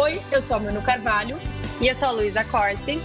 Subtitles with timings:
[0.00, 1.40] Oi, eu sou a Manu Carvalho.
[1.80, 3.00] E eu sou a Luísa Corte.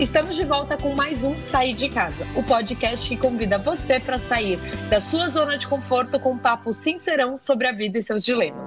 [0.00, 4.16] Estamos de volta com mais um Sair de Casa, o podcast que convida você para
[4.16, 4.56] sair
[4.88, 8.62] da sua zona de conforto com um papo sincerão sobre a vida e seus dilemas.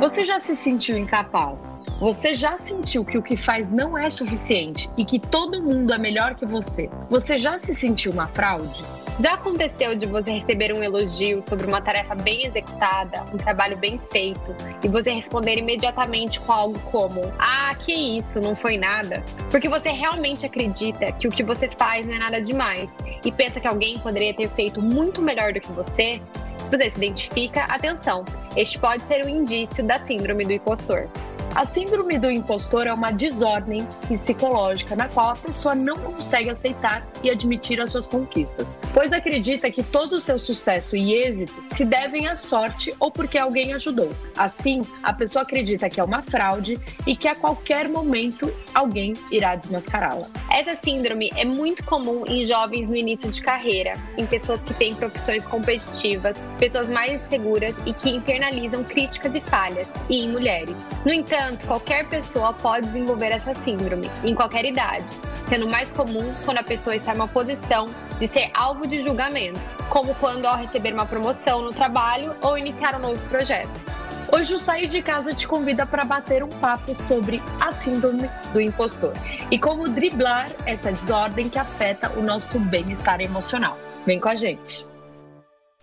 [0.00, 1.81] Você já se sentiu incapaz?
[2.02, 5.98] Você já sentiu que o que faz não é suficiente e que todo mundo é
[5.98, 6.90] melhor que você?
[7.08, 8.82] Você já se sentiu uma fraude?
[9.20, 14.00] Já aconteceu de você receber um elogio sobre uma tarefa bem executada, um trabalho bem
[14.10, 14.52] feito,
[14.82, 19.24] e você responder imediatamente com algo como: Ah, que isso, não foi nada?
[19.48, 22.90] Porque você realmente acredita que o que você faz não é nada demais
[23.24, 26.20] e pensa que alguém poderia ter feito muito melhor do que você?
[26.58, 28.24] Se você se identifica, atenção,
[28.56, 31.08] este pode ser um indício da síndrome do impostor.
[31.54, 37.06] A síndrome do impostor é uma desordem psicológica na qual a pessoa não consegue aceitar
[37.22, 41.84] e admitir as suas conquistas, pois acredita que todo o seu sucesso e êxito se
[41.84, 44.08] devem à sorte ou porque alguém ajudou.
[44.38, 49.54] Assim, a pessoa acredita que é uma fraude e que a qualquer momento alguém irá
[49.54, 50.28] desmascará-la.
[50.50, 54.94] Essa síndrome é muito comum em jovens no início de carreira, em pessoas que têm
[54.94, 60.76] profissões competitivas, pessoas mais seguras e que internalizam críticas e falhas, e em mulheres.
[61.04, 65.04] No entanto, entanto, qualquer pessoa pode desenvolver essa síndrome, em qualquer idade,
[65.48, 67.86] sendo mais comum quando a pessoa está em uma posição
[68.18, 72.94] de ser alvo de julgamento, como quando ao receber uma promoção no trabalho ou iniciar
[72.94, 73.92] um novo projeto.
[74.30, 78.60] Hoje o Sair de Casa te convida para bater um papo sobre a síndrome do
[78.60, 79.12] impostor
[79.50, 83.76] e como driblar essa desordem que afeta o nosso bem-estar emocional.
[84.06, 84.91] Vem com a gente!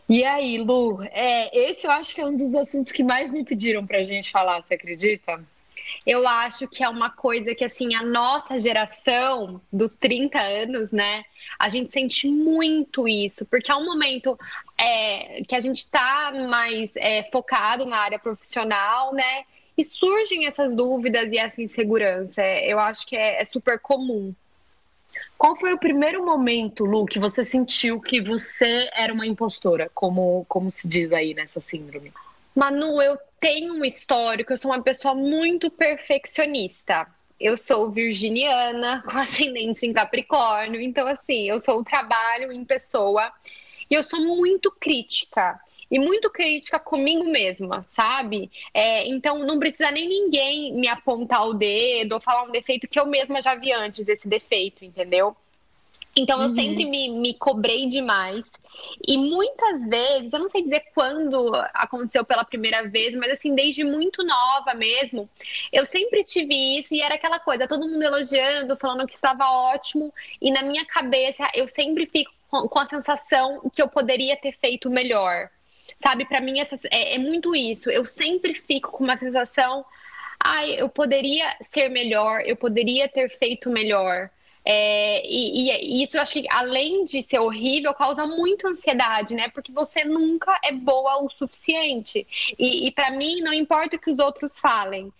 [0.09, 3.45] E aí, Lu, é, esse eu acho que é um dos assuntos que mais me
[3.45, 5.39] pediram pra gente falar, você acredita?
[6.03, 11.23] Eu acho que é uma coisa que, assim, a nossa geração dos 30 anos, né,
[11.59, 14.35] a gente sente muito isso, porque é um momento
[14.75, 19.43] é, que a gente tá mais é, focado na área profissional, né,
[19.77, 22.41] e surgem essas dúvidas e essa insegurança.
[22.43, 24.33] Eu acho que é, é super comum.
[25.39, 30.45] Qual foi o primeiro momento, Lu, que você sentiu que você era uma impostora, como,
[30.49, 32.11] como se diz aí nessa síndrome?
[32.53, 37.07] Manu, eu tenho um histórico, eu sou uma pessoa muito perfeccionista.
[37.39, 43.31] Eu sou virginiana, com ascendente em Capricórnio, então assim, eu sou o trabalho em pessoa
[43.89, 45.57] e eu sou muito crítica
[45.89, 48.51] e muito crítica comigo mesma, sabe?
[48.73, 52.99] É, então não precisa nem ninguém me apontar o dedo ou falar um defeito que
[52.99, 55.35] eu mesma já vi antes esse defeito, entendeu?
[56.15, 56.55] Então eu uhum.
[56.55, 58.51] sempre me, me cobrei demais.
[59.07, 63.83] E muitas vezes, eu não sei dizer quando aconteceu pela primeira vez, mas assim, desde
[63.83, 65.29] muito nova mesmo,
[65.71, 70.13] eu sempre tive isso e era aquela coisa, todo mundo elogiando, falando que estava ótimo,
[70.41, 74.53] e na minha cabeça eu sempre fico com, com a sensação que eu poderia ter
[74.53, 75.49] feito melhor.
[76.01, 77.89] Sabe, para mim essa, é, é muito isso.
[77.89, 79.85] Eu sempre fico com uma sensação,
[80.39, 84.29] ai, eu poderia ser melhor, eu poderia ter feito melhor.
[84.65, 89.49] É, e, e, isso eu acho que, além de ser horrível, causa muito ansiedade, né?
[89.49, 92.27] Porque você nunca é boa o suficiente.
[92.57, 95.11] E, e para mim, não importa o que os outros falem,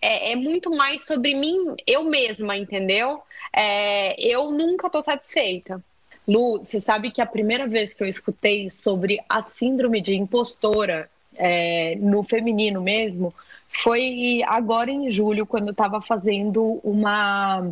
[0.00, 3.22] é, é muito mais sobre mim, eu mesma, entendeu?
[3.52, 5.82] É, eu nunca tô satisfeita.
[6.26, 11.10] Lu, você sabe que a primeira vez que eu escutei sobre a síndrome de impostora
[11.36, 13.34] é, no feminino mesmo
[13.68, 17.68] foi agora em julho, quando eu estava fazendo uma,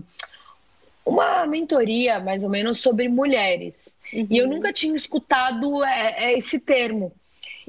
[1.06, 3.88] uma mentoria, mais ou menos, sobre mulheres.
[4.12, 4.26] Uhum.
[4.28, 4.54] E eu uhum.
[4.54, 7.12] nunca tinha escutado é, é, esse termo.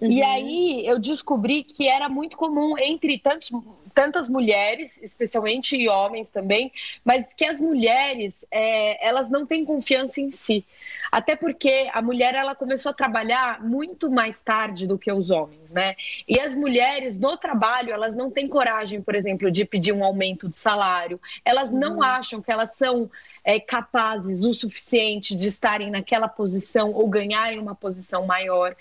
[0.01, 0.11] Uhum.
[0.11, 3.51] E aí eu descobri que era muito comum entre tantos
[3.93, 6.71] tantas mulheres, especialmente e homens também,
[7.03, 10.65] mas que as mulheres é, elas não têm confiança em si,
[11.11, 15.69] até porque a mulher ela começou a trabalhar muito mais tarde do que os homens,
[15.69, 15.95] né?
[16.27, 20.49] E as mulheres no trabalho elas não têm coragem, por exemplo, de pedir um aumento
[20.49, 22.03] de salário, elas não uhum.
[22.03, 23.09] acham que elas são
[23.43, 28.75] é, capazes o suficiente de estarem naquela posição ou ganharem uma posição maior.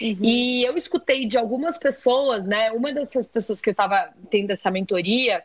[0.00, 0.18] Uhum.
[0.20, 2.72] E eu escutei de algumas pessoas, né?
[2.72, 5.42] Uma dessas pessoas que eu estava tendo essa mentoria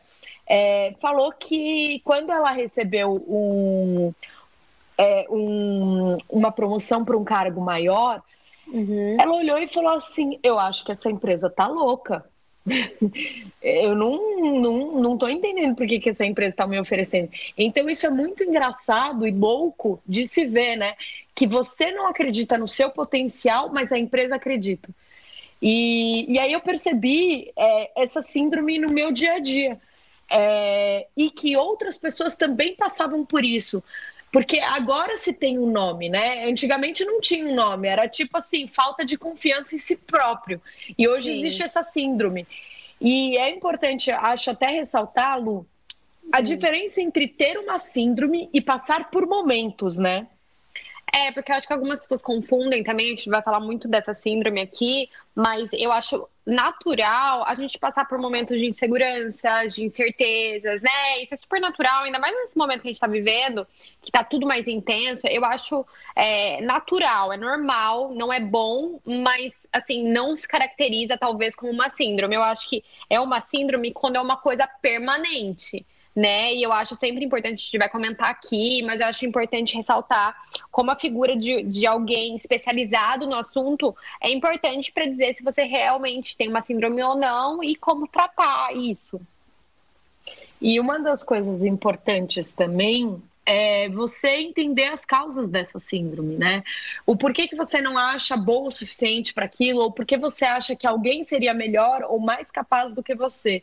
[0.48, 4.13] é, falou que quando ela recebeu um,
[4.98, 8.21] é, um, uma promoção para um cargo maior,
[8.68, 9.18] uhum.
[9.19, 12.25] ela olhou e falou assim: Eu acho que essa empresa tá louca.
[13.62, 17.30] eu não, não, não tô entendendo por que, que essa empresa está me oferecendo.
[17.57, 20.95] Então, isso é muito engraçado e louco de se ver, né?
[21.36, 24.89] Que você não acredita no seu potencial, mas a empresa acredita.
[25.62, 29.80] E, e aí eu percebi é, essa síndrome no meu dia a dia.
[30.30, 33.84] É, e que outras pessoas também passavam por isso.
[34.32, 36.46] Porque agora se tem um nome, né?
[36.46, 40.60] Antigamente não tinha um nome, era tipo assim, falta de confiança em si próprio.
[40.98, 41.40] E hoje Sim.
[41.40, 42.48] existe essa síndrome.
[43.00, 45.68] E é importante, acho até ressaltar, Lu,
[46.32, 50.28] a diferença entre ter uma síndrome e passar por momentos, né?
[51.12, 54.14] É, porque eu acho que algumas pessoas confundem também, a gente vai falar muito dessa
[54.16, 60.82] síndrome aqui, mas eu acho natural a gente passar por momentos de inseguranças, de incertezas,
[60.82, 61.22] né?
[61.22, 63.66] Isso é super natural, ainda mais nesse momento que a gente tá vivendo,
[64.02, 65.22] que tá tudo mais intenso.
[65.28, 65.86] Eu acho
[66.16, 71.90] é, natural, é normal, não é bom, mas assim, não se caracteriza talvez como uma
[71.92, 72.36] síndrome.
[72.36, 76.54] Eu acho que é uma síndrome quando é uma coisa permanente né?
[76.54, 80.36] E eu acho sempre importante, a gente vai comentar aqui, mas eu acho importante ressaltar
[80.71, 85.63] como a figura de, de alguém especializado no assunto é importante para dizer se você
[85.63, 89.19] realmente tem uma síndrome ou não e como tratar isso.
[90.62, 96.63] E uma das coisas importantes também é você entender as causas dessa síndrome, né?
[97.06, 100.75] O porquê que você não acha boa o suficiente para aquilo, ou porquê você acha
[100.75, 103.62] que alguém seria melhor ou mais capaz do que você.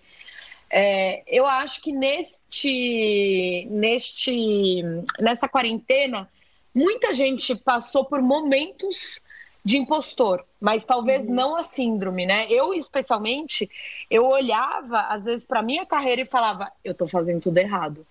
[0.70, 4.82] É, eu acho que neste, neste,
[5.18, 6.28] nessa quarentena,
[6.72, 9.20] muita gente passou por momentos
[9.64, 11.34] de impostor, mas talvez uhum.
[11.34, 12.46] não a síndrome, né?
[12.48, 13.68] Eu, especialmente,
[14.08, 18.06] eu olhava, às vezes, para minha carreira e falava: eu tô fazendo tudo errado.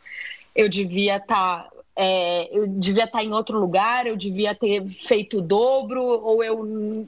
[0.53, 1.63] Eu devia estar.
[1.63, 6.01] Tá, é, eu devia estar tá em outro lugar, eu devia ter feito o dobro,
[6.01, 7.07] ou eu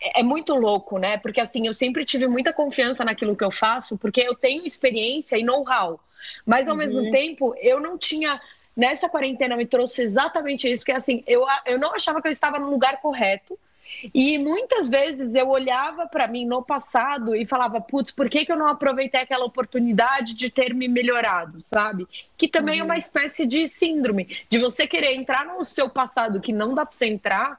[0.00, 1.16] é, é muito louco, né?
[1.16, 5.36] Porque assim, eu sempre tive muita confiança naquilo que eu faço, porque eu tenho experiência
[5.38, 6.00] e know-how.
[6.46, 6.78] Mas ao uhum.
[6.78, 8.40] mesmo tempo, eu não tinha
[8.76, 12.32] nessa quarentena me trouxe exatamente isso, que é assim, eu, eu não achava que eu
[12.32, 13.58] estava no lugar correto.
[14.12, 18.50] E muitas vezes eu olhava para mim no passado e falava, putz, por que, que
[18.50, 22.08] eu não aproveitei aquela oportunidade de ter me melhorado, sabe?
[22.36, 22.80] Que também uhum.
[22.80, 26.86] é uma espécie de síndrome, de você querer entrar no seu passado que não dá
[26.86, 27.58] para você entrar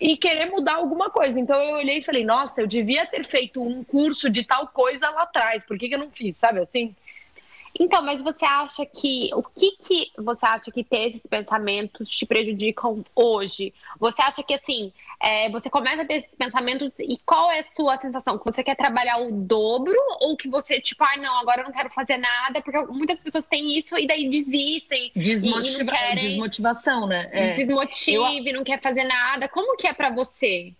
[0.00, 1.38] e querer mudar alguma coisa.
[1.38, 5.10] Então eu olhei e falei, nossa, eu devia ter feito um curso de tal coisa
[5.10, 6.94] lá atrás, por que, que eu não fiz, sabe assim?
[7.80, 12.26] Então, mas você acha que o que que você acha que ter esses pensamentos te
[12.26, 13.72] prejudicam hoje?
[13.98, 17.64] Você acha que assim, é, você começa a ter esses pensamentos e qual é a
[17.74, 18.36] sua sensação?
[18.38, 21.72] Que você quer trabalhar o dobro ou que você, tipo, ah, não, agora eu não
[21.72, 25.10] quero fazer nada, porque muitas pessoas têm isso e daí desistem.
[25.16, 27.30] Desmotiva querem, desmotivação, né?
[27.32, 27.52] É.
[27.52, 28.56] Desmotive, eu...
[28.56, 29.48] não quer fazer nada.
[29.48, 30.74] Como que é para você?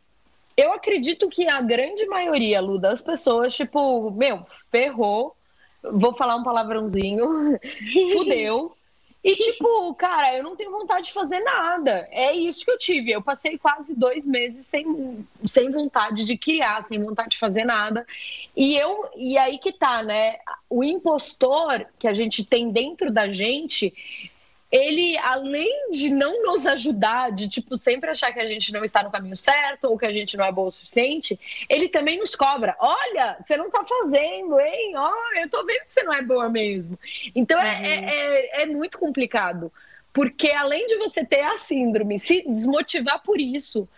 [0.54, 5.34] Eu acredito que a grande maioria, Lu, das pessoas, tipo, meu, ferrou
[5.82, 7.58] vou falar um palavrãozinho,
[8.12, 8.74] fudeu.
[9.22, 12.08] E, tipo, cara, eu não tenho vontade de fazer nada.
[12.10, 13.10] É isso que eu tive.
[13.10, 18.06] Eu passei quase dois meses sem, sem vontade de criar, sem vontade de fazer nada.
[18.56, 20.36] E eu, e aí que tá, né?
[20.70, 23.92] O impostor que a gente tem dentro da gente,
[24.70, 29.02] ele, além de não nos ajudar, de tipo sempre achar que a gente não está
[29.02, 31.38] no caminho certo ou que a gente não é bom o suficiente,
[31.68, 32.76] ele também nos cobra.
[32.78, 34.92] Olha, você não está fazendo, hein?
[34.96, 36.98] Olha, eu tô vendo que você não é boa mesmo.
[37.34, 37.84] Então é, uhum.
[37.84, 39.72] é, é, é muito complicado.
[40.12, 43.88] Porque além de você ter a síndrome, se desmotivar por isso,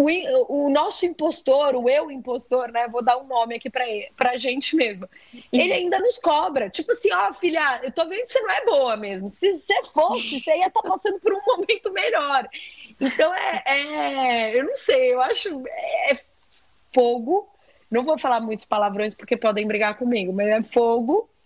[0.00, 2.86] o, o nosso impostor, o eu impostor, né?
[2.86, 3.84] Vou dar um nome aqui pra,
[4.16, 5.08] pra gente mesmo.
[5.52, 6.70] Ele ainda nos cobra.
[6.70, 9.28] Tipo assim, ó, oh, filha, eu tô vendo que você não é boa mesmo.
[9.28, 12.48] Se você fosse, você ia estar tá passando por um momento melhor.
[13.00, 15.66] Então é, é, Eu não sei, eu acho.
[16.08, 16.16] É
[16.94, 17.48] fogo.
[17.90, 21.28] Não vou falar muitos palavrões porque podem brigar comigo, mas é fogo.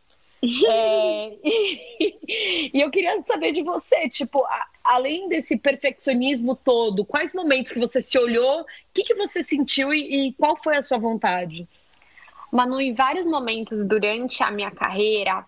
[0.44, 7.32] É, e, e, eu queria saber de você, tipo, a, além desse perfeccionismo todo, quais
[7.34, 10.82] momentos que você se olhou, o que, que você sentiu e, e qual foi a
[10.82, 11.68] sua vontade?
[12.50, 15.44] Manu, em vários momentos durante a minha carreira,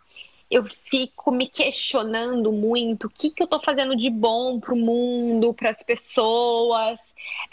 [0.50, 4.76] eu fico me questionando muito o que, que eu estou fazendo de bom para o
[4.76, 7.00] mundo, para as pessoas.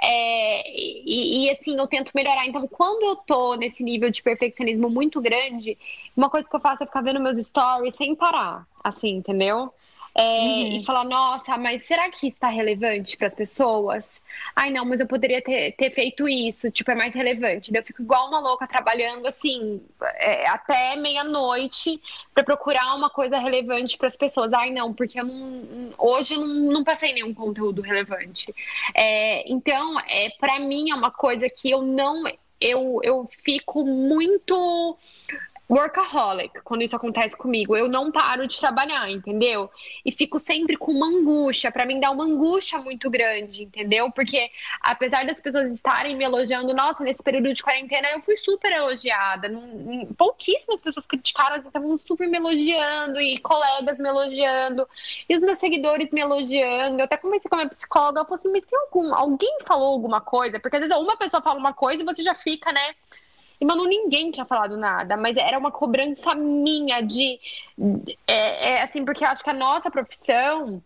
[0.01, 2.45] É, e, e, assim, eu tento melhorar.
[2.45, 5.77] Então, quando eu tô nesse nível de perfeccionismo muito grande,
[6.15, 9.73] uma coisa que eu faço é ficar vendo meus stories sem parar, assim, entendeu?
[10.13, 10.81] É, uhum.
[10.81, 14.21] E falar, nossa, mas será que isso está relevante para as pessoas?
[14.55, 17.71] Ai, não, mas eu poderia ter, ter feito isso, tipo, é mais relevante.
[17.71, 19.81] Daí eu fico igual uma louca trabalhando assim,
[20.15, 22.01] é, até meia-noite
[22.33, 24.51] para procurar uma coisa relevante para as pessoas.
[24.51, 28.53] Ai, não, porque eu não, hoje eu não, não passei nenhum conteúdo relevante.
[28.93, 32.23] É, então, é, para mim é uma coisa que eu não.
[32.59, 34.97] Eu, eu fico muito
[35.71, 37.75] workaholic quando isso acontece comigo.
[37.77, 39.71] Eu não paro de trabalhar, entendeu?
[40.05, 41.71] E fico sempre com uma angústia.
[41.71, 44.11] Para mim dá uma angústia muito grande, entendeu?
[44.11, 44.51] Porque
[44.81, 49.49] apesar das pessoas estarem me elogiando, nossa, nesse período de quarentena eu fui super elogiada.
[50.17, 54.87] Pouquíssimas pessoas criticaram, estavam super me elogiando e colegas me elogiando
[55.29, 56.99] e os meus seguidores me elogiando.
[56.99, 59.93] Eu até comecei com a minha psicóloga, eu falei assim, mas tem algum, alguém falou
[59.93, 60.59] alguma coisa?
[60.59, 62.93] Porque às vezes uma pessoa fala uma coisa e você já fica, né?
[63.61, 67.39] E, mano, ninguém tinha falado nada, mas era uma cobrança minha de.
[68.27, 70.83] É, é assim, porque eu acho que a nossa profissão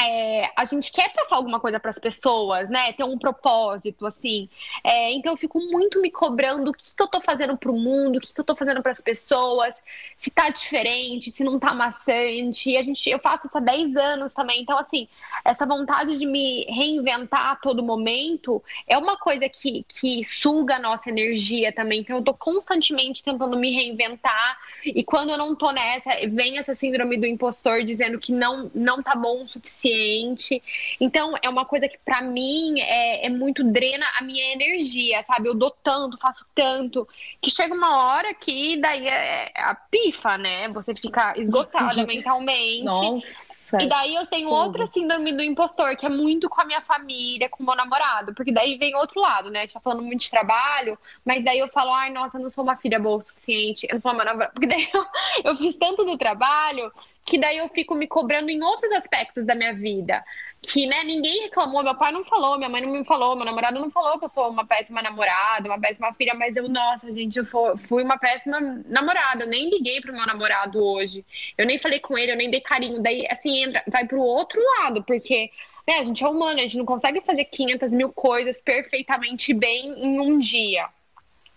[0.00, 2.92] é, a gente quer passar alguma coisa para as pessoas, né?
[2.92, 4.48] Ter um propósito, assim.
[4.84, 8.16] É, então eu fico muito me cobrando o que, que eu tô fazendo pro mundo,
[8.16, 9.74] o que, que eu tô fazendo para as pessoas,
[10.16, 12.76] se tá diferente, se não tá maçante.
[12.76, 14.62] A gente, eu faço isso há 10 anos também.
[14.62, 15.08] Então, assim,
[15.44, 20.78] essa vontade de me reinventar a todo momento é uma coisa que, que suga a
[20.78, 22.00] nossa energia também.
[22.00, 24.58] Então, eu tô constantemente tentando me reinventar.
[24.94, 29.02] E quando eu não tô nessa, vem essa síndrome do impostor dizendo que não, não
[29.02, 30.62] tá bom o suficiente.
[31.00, 35.48] Então, é uma coisa que para mim é, é, muito drena a minha energia, sabe?
[35.48, 37.06] Eu dou tanto, faço tanto,
[37.40, 40.68] que chega uma hora que daí é, é a pifa, né?
[40.68, 42.84] Você fica esgotada mentalmente.
[42.84, 43.57] Nossa.
[43.80, 44.58] E daí eu tenho Tudo.
[44.58, 48.34] outra síndrome do impostor, que é muito com a minha família, com o meu namorado.
[48.34, 49.60] Porque daí vem outro lado, né?
[49.60, 52.50] A gente tá falando muito de trabalho, mas daí eu falo, ai, nossa, eu não
[52.50, 54.52] sou uma filha boa o suficiente, eu não sou uma namorada.
[54.54, 55.06] Porque daí eu,
[55.44, 56.90] eu fiz tanto do trabalho
[57.28, 60.24] que daí eu fico me cobrando em outros aspectos da minha vida.
[60.62, 63.78] Que, né, ninguém reclamou, meu pai não falou, minha mãe não me falou, meu namorado
[63.78, 67.38] não falou que eu sou uma péssima namorada, uma péssima filha, mas eu, nossa, gente,
[67.38, 71.24] eu fui uma péssima namorada, eu nem liguei pro meu namorado hoje,
[71.56, 74.60] eu nem falei com ele, eu nem dei carinho, daí, assim, entra, vai pro outro
[74.78, 75.50] lado, porque
[75.86, 79.94] né, a gente é humano, a gente não consegue fazer 500 mil coisas perfeitamente bem
[80.02, 80.88] em um dia.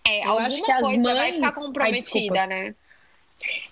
[0.06, 2.74] É, eu que as mães vai ficar comprometida, Ai, né?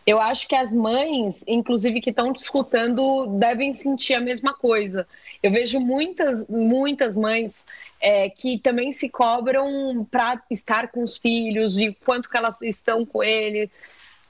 [0.07, 5.07] Eu acho que as mães, inclusive que estão escutando, devem sentir a mesma coisa.
[5.43, 7.65] Eu vejo muitas, muitas mães
[8.01, 13.05] é, que também se cobram para estar com os filhos e quanto que elas estão
[13.05, 13.71] com eles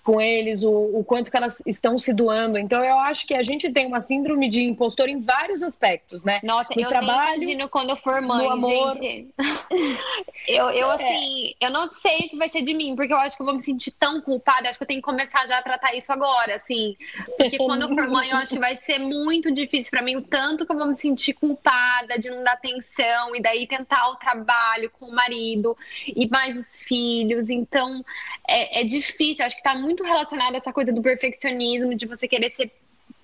[0.02, 2.59] com eles, o, o, quanto que elas estão se doando.
[2.59, 6.40] Então, eu acho que a gente tem uma síndrome de impostor em vários aspectos, né?
[6.42, 8.95] Nossa, no eu trabalho, imagino quando eu for mãe, amor.
[8.95, 9.28] gente.
[10.49, 10.95] eu, eu, é.
[10.95, 13.47] assim, eu não sei o que vai ser de mim, porque eu acho que eu
[13.47, 14.69] vou me sentir tão culpada.
[14.69, 16.97] Acho que eu tenho que começar já a tratar isso agora, assim.
[17.37, 20.23] Porque quando eu for mãe, eu acho que vai ser muito difícil para mim, o
[20.23, 24.16] tanto que eu vou me sentir culpada de não dar atenção e daí tentar o
[24.16, 25.76] trabalho com o marido
[26.07, 27.50] e mais os filhos.
[27.50, 28.02] Então,
[28.49, 29.45] é, é difícil.
[29.45, 32.70] Acho que tá muito muito relacionado a essa coisa do perfeccionismo, de você querer ser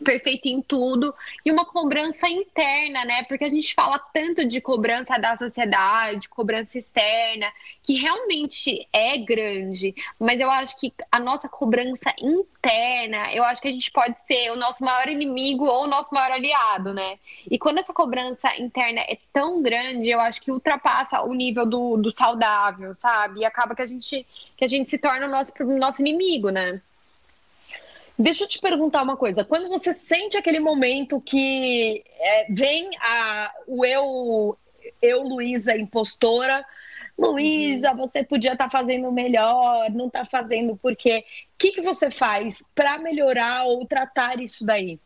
[0.04, 3.22] perfeito em tudo e uma cobrança interna, né?
[3.24, 7.46] Porque a gente fala tanto de cobrança da sociedade, cobrança externa,
[7.82, 13.68] que realmente é grande, mas eu acho que a nossa cobrança interna, eu acho que
[13.68, 17.18] a gente pode ser o nosso maior inimigo ou o nosso maior aliado, né?
[17.50, 21.96] E quando essa cobrança interna é tão grande, eu acho que ultrapassa o nível do,
[21.96, 23.40] do saudável, sabe?
[23.40, 24.26] E acaba que a gente
[24.56, 26.80] que a gente se torna o nosso, o nosso inimigo, né?
[28.18, 29.44] Deixa eu te perguntar uma coisa.
[29.44, 34.56] Quando você sente aquele momento que é, vem a, o eu,
[35.02, 36.64] eu Luísa, impostora,
[37.18, 37.96] Luísa, uhum.
[37.96, 41.24] você podia estar tá fazendo melhor, não está fazendo por quê?
[41.54, 44.98] O que, que você faz para melhorar ou tratar isso daí?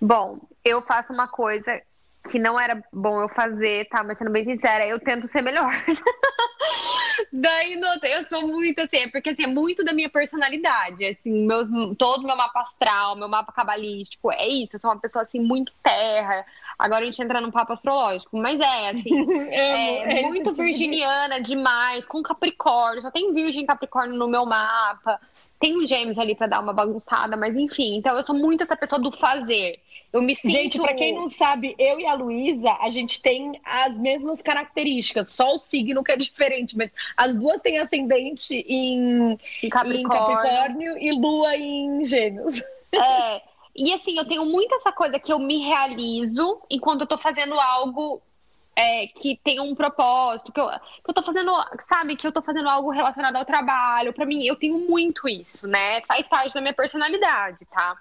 [0.00, 1.82] Bom, eu faço uma coisa
[2.30, 4.04] que não era bom eu fazer, tá?
[4.04, 5.72] Mas sendo bem sincera, eu tento ser melhor.
[7.32, 11.04] Daí eu sou muito assim, é porque assim, é muito da minha personalidade.
[11.04, 11.68] Assim, meus,
[11.98, 14.76] todo meu mapa astral, meu mapa cabalístico, é isso.
[14.76, 16.46] Eu sou uma pessoa assim, muito terra.
[16.78, 18.38] Agora a gente entra no papo astrológico.
[18.38, 19.10] Mas é, assim,
[19.50, 23.02] é, é muito virginiana demais, com Capricórnio.
[23.02, 25.20] Só tem Virgem Capricórnio no meu mapa.
[25.60, 27.96] Tem um gêmeos ali para dar uma bagunçada, mas enfim.
[27.96, 29.78] Então eu sou muito essa pessoa do fazer.
[30.12, 30.50] Eu me sinto...
[30.50, 35.32] Gente, para quem não sabe, eu e a Luísa, a gente tem as mesmas características,
[35.32, 40.00] só o signo que é diferente, mas as duas têm ascendente em, em, Capricórnio.
[40.00, 42.60] em Capricórnio e Lua em Gêmeos.
[42.92, 43.42] É,
[43.76, 47.54] e assim, eu tenho muito essa coisa que eu me realizo enquanto eu tô fazendo
[47.54, 48.20] algo
[48.76, 51.52] é, que tem um propósito, que eu, que eu tô fazendo,
[51.88, 54.12] sabe, que eu tô fazendo algo relacionado ao trabalho.
[54.12, 56.00] Para mim, eu tenho muito isso, né?
[56.02, 57.96] Faz parte da minha personalidade, tá?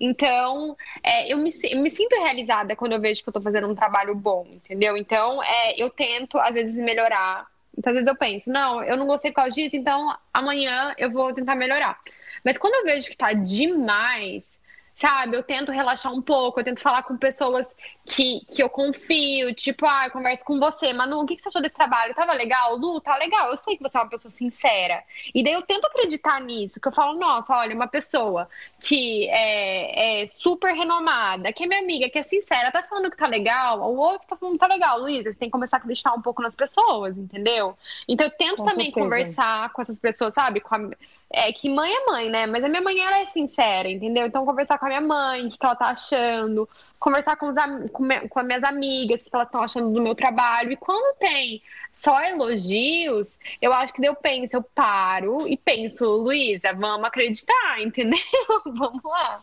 [0.00, 3.66] Então, é, eu, me, eu me sinto realizada quando eu vejo que eu tô fazendo
[3.66, 4.96] um trabalho bom, entendeu?
[4.96, 7.46] Então, é, eu tento, às vezes, melhorar.
[7.76, 11.10] Então, às vezes eu penso, não, eu não gostei por causa disso, então amanhã eu
[11.10, 11.98] vou tentar melhorar.
[12.44, 14.52] Mas quando eu vejo que tá demais,
[15.00, 15.36] sabe?
[15.36, 17.66] Eu tento relaxar um pouco, eu tento falar com pessoas
[18.10, 21.48] que, que eu confio, tipo, ah, eu converso com você, Manu, o que, que você
[21.48, 22.12] achou desse trabalho?
[22.12, 22.76] Tava legal?
[22.76, 25.04] Lu, tá legal, eu sei que você é uma pessoa sincera.
[25.32, 28.48] E daí eu tento acreditar nisso, que eu falo, nossa, olha, uma pessoa
[28.80, 33.16] que é, é super renomada, que é minha amiga, que é sincera, tá falando que
[33.16, 35.78] tá legal, o outro tá falando que tá legal, Luísa, você tem que começar a
[35.78, 37.78] acreditar um pouco nas pessoas, entendeu?
[38.08, 39.04] Então eu tento com também certeza.
[39.04, 40.60] conversar com essas pessoas, sabe?
[40.60, 40.90] Com a,
[41.32, 42.46] é que mãe é mãe, né?
[42.46, 44.26] Mas a minha mãe, ela é sincera, entendeu?
[44.26, 46.68] Então, conversar com a minha mãe, o que ela tá achando,
[47.00, 47.54] conversar com, os,
[47.90, 50.70] com, com as minhas amigas, o que elas estão achando do meu trabalho.
[50.70, 56.74] E quando tem só elogios, eu acho que eu penso, eu paro e penso, Luísa,
[56.74, 58.20] vamos acreditar, entendeu?
[58.66, 59.42] vamos lá.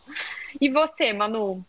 [0.60, 1.64] E você, Manu?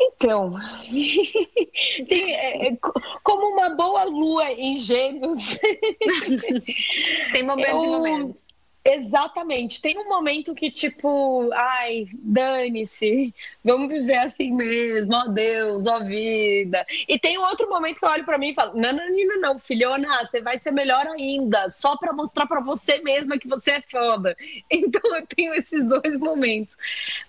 [0.00, 0.54] Então,
[2.08, 2.76] tem, é, é
[3.22, 5.58] como uma boa lua em gêmeos.
[7.32, 8.42] tem momentos eu, e momentos.
[8.84, 9.80] Exatamente.
[9.80, 13.32] Tem um momento que, tipo, ai, dane-se,
[13.64, 16.84] vamos viver assim mesmo, ó Deus, ó vida.
[17.08, 19.40] E tem um outro momento que eu olho para mim e falo: não, não, não,
[19.40, 23.72] não, filhona, você vai ser melhor ainda, só para mostrar para você mesma que você
[23.72, 24.36] é foda.
[24.70, 26.76] Então eu tenho esses dois momentos.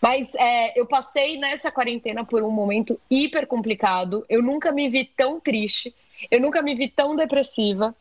[0.02, 5.06] Mas é, eu passei nessa quarentena por um momento hiper complicado, eu nunca me vi
[5.06, 5.94] tão triste,
[6.32, 7.96] eu nunca me vi tão depressiva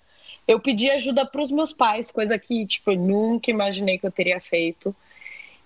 [0.47, 4.13] eu pedi ajuda para os meus pais, coisa que tipo, eu nunca imaginei que eu
[4.13, 4.95] teria feito.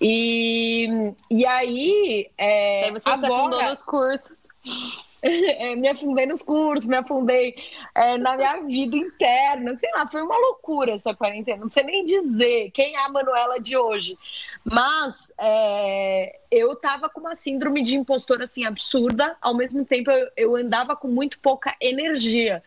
[0.00, 2.30] E, e aí.
[2.37, 3.35] É, aí você agora...
[3.35, 4.37] afundou nos cursos.
[5.23, 7.54] é, me afundei nos cursos, me afundei
[7.95, 9.76] é, na minha vida interna.
[9.78, 11.62] Sei lá, foi uma loucura essa quarentena.
[11.62, 14.18] Não sei nem dizer quem é a Manuela de hoje.
[14.64, 19.37] Mas é, eu tava com uma síndrome de impostor assim absurda.
[19.40, 22.62] Ao mesmo tempo, eu, eu andava com muito pouca energia.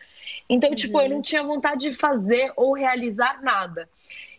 [0.50, 0.74] Então, uhum.
[0.74, 1.22] tipo, eu não uhum.
[1.22, 3.88] tinha vontade de fazer ou realizar nada.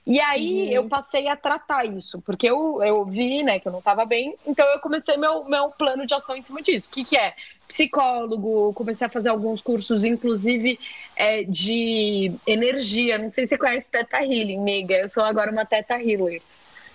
[0.05, 0.73] E aí uhum.
[0.73, 4.35] eu passei a tratar isso, porque eu, eu vi, né, que eu não estava bem,
[4.45, 6.87] então eu comecei meu, meu plano de ação em cima disso.
[6.87, 7.33] O que, que é?
[7.67, 10.77] Psicólogo, comecei a fazer alguns cursos, inclusive
[11.15, 13.17] é, de energia.
[13.17, 14.95] Não sei se você conhece Teta Healing, amiga.
[14.95, 16.41] Eu sou agora uma Teta Healer.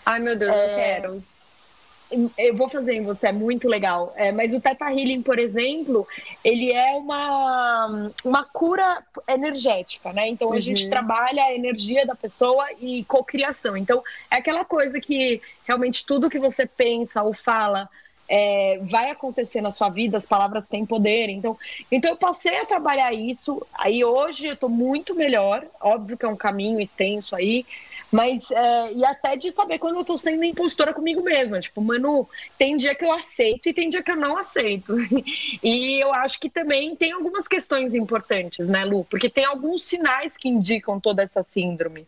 [0.05, 0.65] Ai, meu Deus, é...
[0.65, 1.36] eu quero
[2.39, 4.13] eu vou fazer em você, é muito legal.
[4.17, 6.07] É, mas o Teta Healing, por exemplo,
[6.45, 10.29] ele é uma, uma cura energética, né?
[10.29, 10.91] Então a gente uhum.
[10.91, 13.77] trabalha a energia da pessoa e cocriação.
[13.77, 17.89] Então é aquela coisa que realmente tudo que você pensa ou fala
[18.29, 21.29] é, vai acontecer na sua vida, as palavras têm poder.
[21.29, 21.57] Então,
[21.91, 23.65] então eu passei a trabalhar isso.
[23.75, 25.65] Aí hoje eu estou muito melhor.
[25.81, 27.65] Óbvio que é um caminho extenso aí.
[28.11, 31.61] Mas, é, e até de saber quando eu tô sendo impostora comigo mesma.
[31.61, 34.95] Tipo, mano, tem dia que eu aceito e tem dia que eu não aceito.
[35.63, 39.05] E eu acho que também tem algumas questões importantes, né, Lu?
[39.05, 42.07] Porque tem alguns sinais que indicam toda essa síndrome.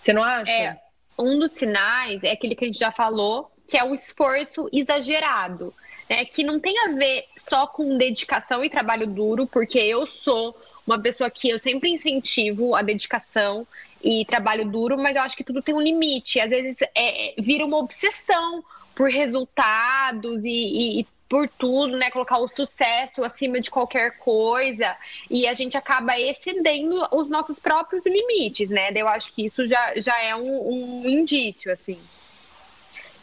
[0.00, 0.52] Você não acha?
[0.52, 0.80] É,
[1.18, 5.74] um dos sinais é aquele que a gente já falou, que é o esforço exagerado.
[6.08, 10.56] Né, que não tem a ver só com dedicação e trabalho duro, porque eu sou
[10.86, 13.66] uma pessoa que eu sempre incentivo a dedicação
[14.02, 16.40] e trabalho duro, mas eu acho que tudo tem um limite.
[16.40, 22.10] Às vezes é, é, vira uma obsessão por resultados e, e, e, por tudo, né?
[22.10, 24.96] Colocar o sucesso acima de qualquer coisa
[25.30, 28.90] e a gente acaba excedendo os nossos próprios limites, né?
[28.94, 31.98] Eu acho que isso já, já é um, um indício, assim.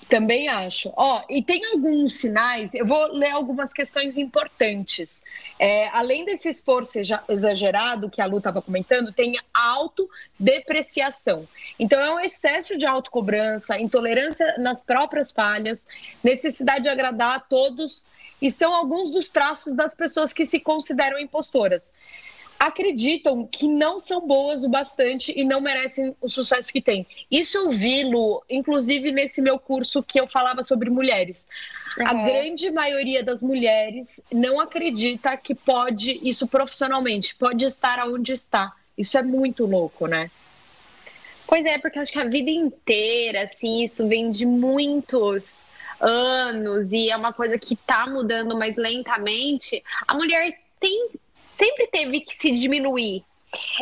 [0.09, 0.91] Também acho.
[0.97, 5.21] Ó, e tem alguns sinais, eu vou ler algumas questões importantes.
[5.59, 6.97] É, além desse esforço
[7.29, 11.47] exagerado que a Lu estava comentando, tem autodepreciação.
[11.77, 15.79] Então, é um excesso de autocobrança, intolerância nas próprias falhas,
[16.23, 18.01] necessidade de agradar a todos,
[18.41, 21.83] e são alguns dos traços das pessoas que se consideram impostoras
[22.59, 27.07] acreditam que não são boas o bastante e não merecem o sucesso que têm.
[27.31, 31.47] Isso eu vi, Lu, inclusive nesse meu curso que eu falava sobre mulheres.
[31.97, 32.07] Uhum.
[32.07, 38.73] A grande maioria das mulheres não acredita que pode isso profissionalmente, pode estar onde está.
[38.97, 40.29] Isso é muito louco, né?
[41.47, 45.55] Pois é, porque acho que a vida inteira, assim, isso vem de muitos
[45.99, 49.81] anos e é uma coisa que está mudando mais lentamente.
[50.07, 51.09] A mulher tem
[51.59, 53.23] sempre teve que se diminuir.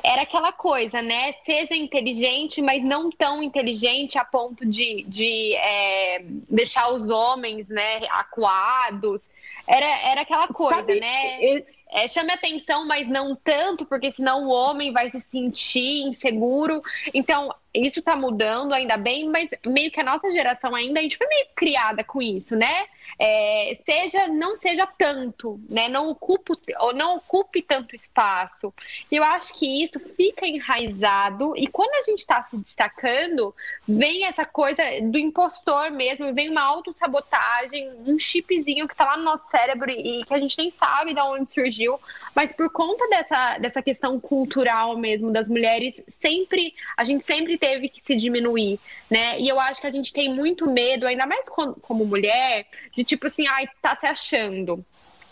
[0.03, 1.33] Era aquela coisa, né?
[1.43, 8.01] Seja inteligente, mas não tão inteligente a ponto de, de é, deixar os homens, né,
[8.09, 9.27] acuados.
[9.67, 11.63] Era, era aquela coisa, Sabe, né?
[11.89, 16.81] É, chame atenção, mas não tanto, porque senão o homem vai se sentir inseguro.
[17.13, 21.17] Então, isso tá mudando, ainda bem, mas meio que a nossa geração ainda, a gente
[21.17, 22.87] foi meio criada com isso, né?
[23.19, 25.87] É, seja não seja tanto, né?
[25.87, 28.73] Não ocupe, ou não ocupe tanto espaço.
[29.11, 33.55] Eu acho que isso fica enraizado e quando a gente está se destacando,
[33.87, 39.23] vem essa coisa do impostor mesmo, vem uma autossabotagem, um chipzinho que está lá no
[39.23, 41.99] nosso cérebro e que a gente nem sabe de onde surgiu,
[42.35, 47.89] mas por conta dessa, dessa questão cultural mesmo das mulheres, sempre a gente sempre teve
[47.89, 49.39] que se diminuir, né?
[49.39, 53.27] E eu acho que a gente tem muito medo, ainda mais como mulher, de tipo
[53.27, 54.85] assim, ai, tá se achando.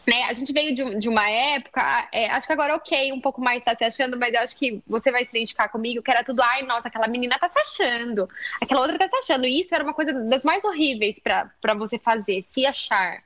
[0.08, 3.42] Né, a gente veio de, de uma época, é, acho que agora ok, um pouco
[3.42, 6.24] mais tá se achando, mas eu acho que você vai se identificar comigo, que era
[6.24, 8.30] tudo, ai, nossa, aquela menina tá se achando,
[8.62, 9.48] aquela outra tá se achando.
[9.48, 13.25] E isso era uma coisa das mais horríveis para você fazer, se achar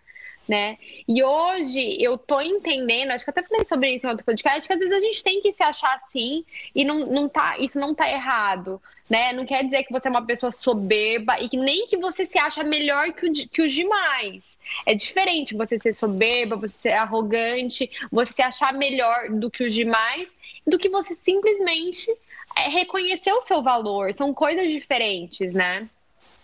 [0.50, 0.80] né?
[1.08, 4.74] E hoje eu tô entendendo, acho que até falei sobre isso em outro podcast, que
[4.74, 7.94] às vezes a gente tem que se achar assim e não, não tá, isso não
[7.94, 9.32] tá errado, né?
[9.32, 12.40] Não quer dizer que você é uma pessoa soberba e que nem que você se
[12.40, 14.44] acha melhor que, o, que os demais.
[14.88, 19.74] É diferente você ser soberba, você ser arrogante, você se achar melhor do que os
[19.74, 20.36] demais,
[20.66, 22.10] do que você simplesmente
[22.58, 24.12] é, reconhecer o seu valor.
[24.14, 25.88] São coisas diferentes, né?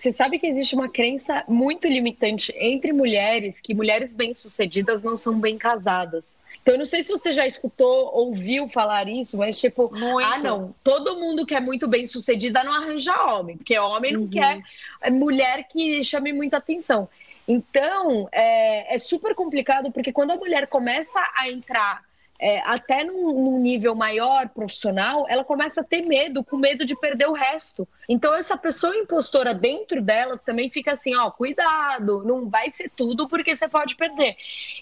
[0.06, 5.40] Você sabe que existe uma crença muito limitante entre mulheres que mulheres bem-sucedidas não são
[5.40, 6.30] bem casadas.
[6.62, 10.28] Então, eu não sei se você já escutou, ouviu falar isso, mas tipo, muito.
[10.28, 14.22] ah, não, todo mundo que é muito bem sucedida não arranja homem, porque homem uhum.
[14.22, 14.62] não quer
[15.02, 17.10] é mulher que chame muita atenção.
[17.48, 22.04] Então, é, é super complicado, porque quando a mulher começa a entrar
[22.40, 26.96] é, até num, num, nível maior profissional, ela começa a ter medo, com medo de
[26.96, 27.88] perder o resto.
[28.10, 33.28] Então, essa pessoa impostora dentro delas também fica assim: ó, cuidado, não vai ser tudo
[33.28, 34.36] porque você pode perder.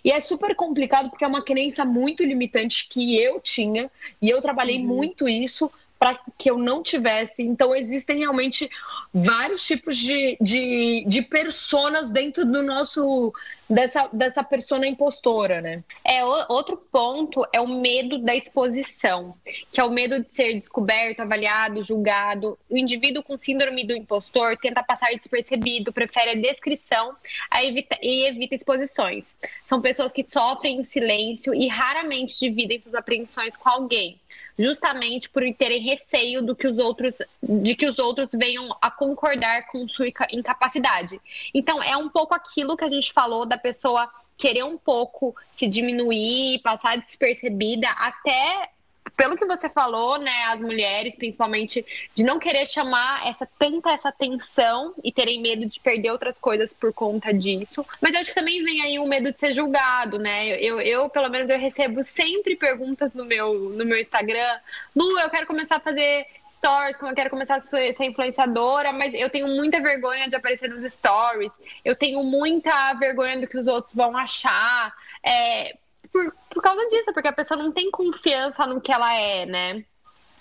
[0.04, 3.90] E é super complicado porque é uma crença muito limitante que eu tinha,
[4.22, 4.88] e eu trabalhei uhum.
[4.88, 5.72] muito isso
[6.04, 7.42] para que eu não tivesse.
[7.42, 8.70] Então, existem realmente
[9.14, 13.34] vários tipos de, de, de personas dentro do nosso.
[13.70, 15.82] dessa, dessa persona impostora, né?
[16.04, 19.34] É, outro ponto é o medo da exposição,
[19.72, 22.60] que é o medo de ser descoberto, avaliado, julgado.
[22.70, 27.16] O indivíduo com síndrome do impostor tenta passar despercebido, prefere a descrição
[27.50, 29.24] a evita, e evita exposições.
[29.70, 34.20] São pessoas que sofrem em silêncio e raramente dividem suas apreensões com alguém
[34.58, 39.68] justamente por terem receio do que os outros, de que os outros venham a concordar
[39.68, 41.20] com sua incapacidade.
[41.54, 45.68] Então, é um pouco aquilo que a gente falou da pessoa querer um pouco se
[45.68, 48.70] diminuir, passar despercebida, até
[49.16, 54.10] pelo que você falou, né, as mulheres, principalmente, de não querer chamar essa tanta essa
[54.10, 57.86] atenção e terem medo de perder outras coisas por conta disso.
[58.02, 60.50] Mas acho que também vem aí o medo de ser julgado, né?
[60.60, 64.60] Eu, eu pelo menos, eu recebo sempre perguntas no meu, no meu Instagram.
[64.96, 68.92] Lu, eu quero começar a fazer stories, como eu quero começar a ser, ser influenciadora,
[68.92, 71.52] mas eu tenho muita vergonha de aparecer nos stories.
[71.84, 74.94] Eu tenho muita vergonha do que os outros vão achar.
[75.26, 75.78] É,
[76.14, 79.84] por, por causa disso, porque a pessoa não tem confiança no que ela é, né?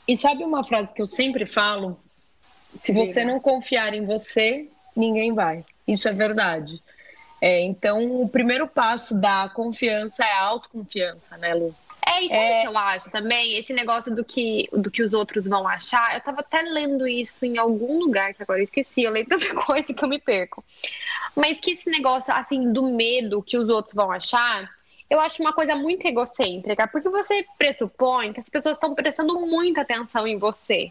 [0.06, 1.98] E sabe uma frase que eu sempre falo?
[2.78, 5.64] Se você não confiar em você, ninguém vai.
[5.88, 6.80] Isso é verdade.
[7.40, 11.74] É, então, o primeiro passo da confiança é a autoconfiança, né, Lu?
[12.06, 12.62] É isso é...
[12.62, 16.14] que eu acho também, esse negócio do que, do que os outros vão achar.
[16.14, 19.54] Eu tava até lendo isso em algum lugar que agora eu esqueci, eu leio tanta
[19.64, 20.64] coisa que eu me perco.
[21.34, 24.68] Mas que esse negócio, assim, do medo que os outros vão achar,
[25.12, 29.82] eu acho uma coisa muito egocêntrica, porque você pressupõe que as pessoas estão prestando muita
[29.82, 30.90] atenção em você.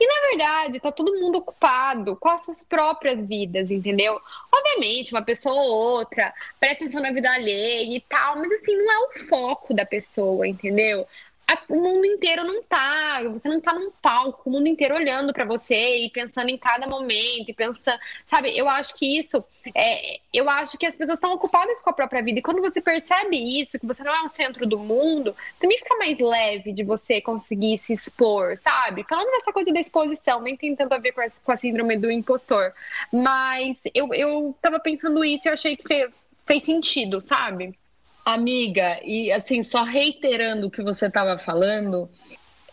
[0.00, 4.18] E na verdade, tá todo mundo ocupado com as suas próprias vidas, entendeu?
[4.50, 8.90] Obviamente, uma pessoa ou outra presta atenção na vida alheia e tal, mas assim, não
[8.90, 11.06] é o foco da pessoa, entendeu?
[11.68, 15.44] O mundo inteiro não tá, você não tá num palco, o mundo inteiro olhando para
[15.44, 18.56] você e pensando em cada momento e pensando, sabe?
[18.56, 19.42] Eu acho que isso,
[19.74, 22.80] é, eu acho que as pessoas estão ocupadas com a própria vida e quando você
[22.80, 26.82] percebe isso, que você não é o centro do mundo, também fica mais leve de
[26.82, 29.04] você conseguir se expor, sabe?
[29.04, 31.96] Falando dessa coisa da exposição, nem tem tanto a ver com a, com a síndrome
[31.96, 32.72] do impostor,
[33.12, 36.10] mas eu, eu tava pensando isso e achei que fez,
[36.46, 37.74] fez sentido, sabe?
[38.30, 42.10] Amiga, e assim, só reiterando o que você estava falando,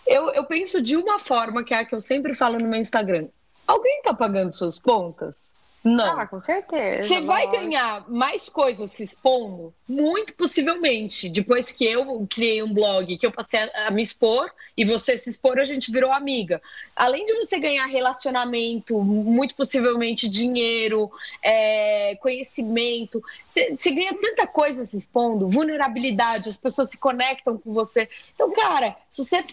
[0.05, 2.77] eu, eu penso de uma forma que é a que eu sempre falo no meu
[2.77, 3.29] Instagram.
[3.65, 5.44] Alguém está pagando suas contas?
[5.85, 6.19] Não.
[6.19, 7.03] Ah, com certeza.
[7.07, 9.71] Você vai ganhar mais coisas se expondo?
[9.87, 11.29] Muito possivelmente.
[11.29, 15.29] Depois que eu criei um blog, que eu passei a, me expor e você se
[15.29, 16.59] expor, a gente virou amiga.
[16.95, 21.11] Além de você ganhar relacionamento, muito possivelmente dinheiro,
[21.43, 23.23] é, conhecimento,
[23.77, 28.09] você ganha tanta coisa se expondo, vulnerabilidade, as pessoas se conectam com você.
[28.33, 29.43] Então, cara, se você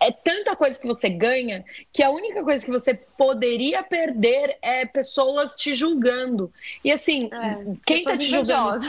[0.00, 4.86] é tanta coisa que você ganha que a única coisa que você poderia perder é
[4.86, 6.52] pessoas te julgando.
[6.84, 8.84] E assim, é, quem tá te julgando?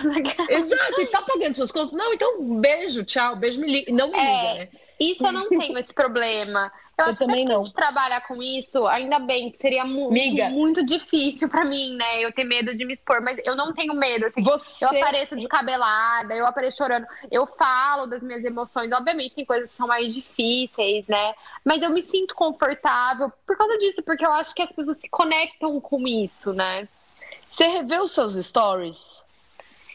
[0.50, 1.98] Exato, e tá pagando suas contas.
[1.98, 3.92] Não, então beijo, tchau, beijo, me liga.
[3.92, 4.70] Não me é, liga, né?
[5.00, 6.72] Isso eu não tenho esse problema.
[7.00, 7.64] Eu, eu também não.
[7.64, 10.50] trabalhar com isso, ainda bem, que seria mu Miga.
[10.50, 12.22] muito difícil para mim, né?
[12.22, 14.26] Eu ter medo de me expor, mas eu não tenho medo.
[14.26, 14.86] Assim, Você...
[14.86, 18.92] Eu apareço descabelada, eu apareço chorando, eu falo das minhas emoções.
[18.92, 21.34] Obviamente, tem coisas que são mais difíceis, né?
[21.64, 25.10] Mas eu me sinto confortável por causa disso, porque eu acho que as pessoas se
[25.10, 26.88] conectam com isso, né?
[27.52, 29.20] Você revê os seus stories?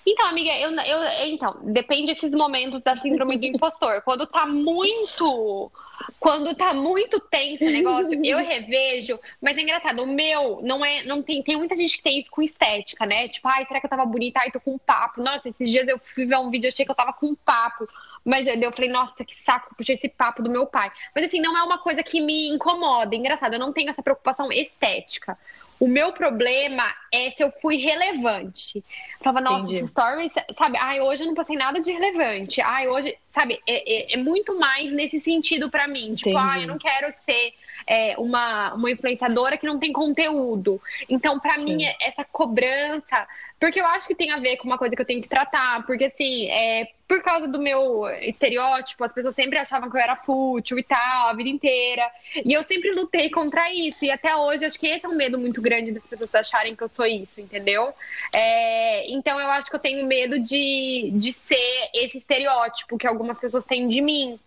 [0.06, 4.02] Então, amiga, eu, eu, então, depende desses momentos da síndrome do impostor.
[4.02, 5.72] Quando tá muito
[6.18, 11.02] quando tá muito tenso o negócio, eu revejo, mas é engraçado, o meu não é,
[11.04, 13.28] não tem, tem muita gente que tem isso com estética, né?
[13.28, 14.40] Tipo, ai, será que eu tava bonita?
[14.40, 15.22] Ai, tô com um papo.
[15.22, 17.88] Nossa, esses dias eu fui ver um vídeo, achei que eu tava com um papo.
[18.24, 20.90] Mas eu, eu falei, nossa, que saco, puxei esse papo do meu pai.
[21.14, 23.14] Mas assim, não é uma coisa que me incomoda.
[23.14, 25.38] Engraçado, eu não tenho essa preocupação estética.
[25.78, 28.78] O meu problema é se eu fui relevante.
[28.78, 28.84] Eu
[29.22, 29.86] falava, nossa, Entendi.
[29.88, 30.78] stories, sabe?
[30.80, 32.60] Ai, hoje eu não passei nada de relevante.
[32.62, 33.60] Ai, hoje, sabe?
[33.66, 36.14] É, é, é muito mais nesse sentido para mim.
[36.14, 36.48] Tipo, Entendi.
[36.48, 37.52] ai, eu não quero ser
[37.86, 40.80] é, uma, uma influenciadora que não tem conteúdo.
[41.08, 43.26] Então, para mim, essa cobrança.
[43.58, 45.86] Porque eu acho que tem a ver com uma coisa que eu tenho que tratar.
[45.86, 50.16] Porque, assim, é, por causa do meu estereótipo, as pessoas sempre achavam que eu era
[50.16, 52.10] fútil e tal, a vida inteira.
[52.44, 54.04] E eu sempre lutei contra isso.
[54.04, 56.82] E até hoje, acho que esse é um medo muito grande das pessoas acharem que
[56.82, 57.92] eu sou isso, entendeu?
[58.32, 63.38] É, então, eu acho que eu tenho medo de, de ser esse estereótipo que algumas
[63.38, 64.38] pessoas têm de mim.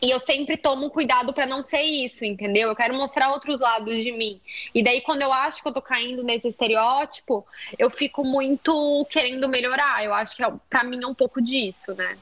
[0.00, 2.68] E eu sempre tomo cuidado para não ser isso, entendeu?
[2.68, 4.40] Eu quero mostrar outros lados de mim.
[4.74, 7.46] E daí, quando eu acho que eu tô caindo nesse estereótipo,
[7.78, 10.04] eu fico muito querendo melhorar.
[10.04, 12.18] Eu acho que é, para mim é um pouco disso, né?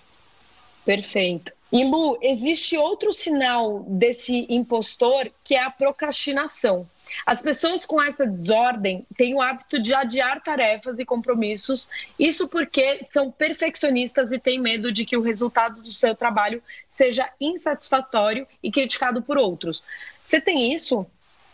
[0.84, 1.52] Perfeito.
[1.72, 6.87] E Lu, existe outro sinal desse impostor que é a procrastinação.
[7.26, 13.04] As pessoas com essa desordem têm o hábito de adiar tarefas e compromissos, isso porque
[13.12, 16.62] são perfeccionistas e têm medo de que o resultado do seu trabalho
[16.96, 19.83] seja insatisfatório e criticado por outros.
[20.24, 21.07] Você tem isso?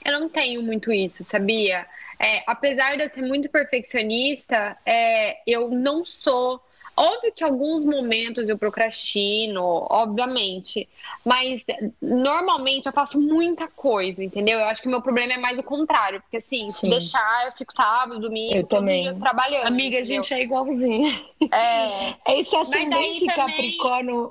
[0.05, 1.87] Eu não tenho muito isso, sabia?
[2.19, 6.63] É, apesar de eu ser muito perfeccionista, é, eu não sou
[7.01, 10.87] Óbvio que alguns momentos eu procrastino, obviamente,
[11.25, 11.65] mas
[12.01, 14.59] normalmente eu faço muita coisa, entendeu?
[14.59, 17.53] Eu acho que o meu problema é mais o contrário, porque assim, se deixar, eu
[17.53, 19.19] fico sábado, domingo, eu também.
[19.19, 19.67] trabalhando.
[19.67, 20.03] Amiga, entendeu?
[20.03, 21.23] a gente é igualzinha.
[21.51, 24.31] É, é esse ascendente Capricórnio.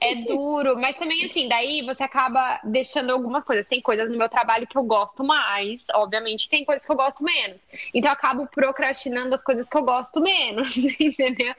[0.00, 3.66] É duro, mas também assim, daí você acaba deixando algumas coisas.
[3.66, 7.22] Tem coisas no meu trabalho que eu gosto mais, obviamente, tem coisas que eu gosto
[7.24, 7.62] menos.
[7.94, 11.54] Então eu acabo procrastinando as coisas que eu gosto menos, entendeu?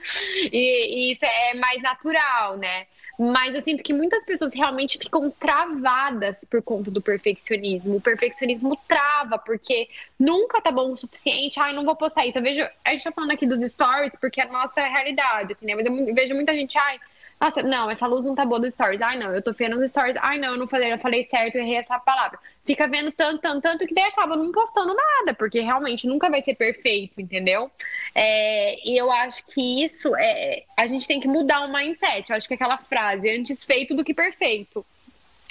[0.51, 2.85] E, e isso é mais natural, né?
[3.19, 7.97] Mas eu sinto que muitas pessoas realmente ficam travadas por conta do perfeccionismo.
[7.97, 11.59] O perfeccionismo trava, porque nunca tá bom o suficiente.
[11.59, 12.39] Ai, não vou postar isso.
[12.39, 15.67] Eu vejo, a gente tá falando aqui dos stories, porque é a nossa realidade, assim,
[15.67, 15.75] né?
[15.75, 16.99] Mas eu vejo muita gente, ai,
[17.41, 19.01] nossa, não, essa luz não tá boa do stories.
[19.01, 20.15] Ai, não, eu tô feia nos stories.
[20.21, 22.37] Ai, não, eu não falei, eu falei certo, eu errei essa palavra.
[22.63, 26.43] Fica vendo tanto, tanto, tanto que daí acaba não postando nada, porque realmente nunca vai
[26.43, 27.71] ser perfeito, entendeu?
[28.13, 30.65] É, e eu acho que isso é.
[30.77, 32.29] A gente tem que mudar o mindset.
[32.29, 34.85] Eu acho que aquela frase, antes feito do que perfeito.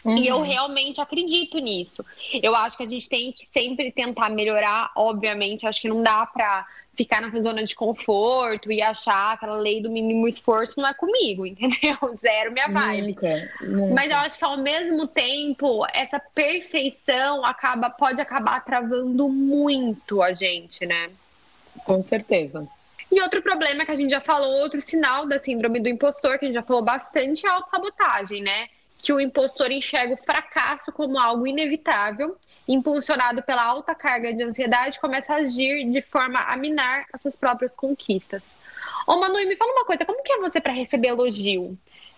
[0.04, 0.16] Uhum.
[0.16, 0.42] E eu uhum.
[0.42, 2.04] realmente acredito nisso.
[2.40, 5.66] Eu acho que a gente tem que sempre tentar melhorar, obviamente.
[5.66, 9.90] Acho que não dá pra ficar nessa zona de conforto e achar aquela lei do
[9.90, 11.96] mínimo esforço não é comigo, entendeu?
[12.20, 13.08] Zero minha vibe.
[13.08, 13.94] Nunca, nunca.
[13.94, 20.32] Mas eu acho que ao mesmo tempo, essa perfeição acaba, pode acabar travando muito a
[20.32, 21.10] gente, né?
[21.84, 22.66] Com certeza.
[23.10, 26.44] E outro problema que a gente já falou, outro sinal da síndrome do impostor, que
[26.44, 28.68] a gente já falou bastante, é a autossabotagem, né?
[28.98, 32.36] Que o impostor enxerga o fracasso como algo inevitável
[32.68, 37.36] impulsionado pela alta carga de ansiedade, começa a agir de forma a minar as suas
[37.36, 38.42] próprias conquistas.
[39.06, 41.76] Ô, Manu, me fala uma coisa, como que é você para receber elogio?